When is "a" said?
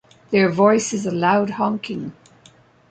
1.05-1.11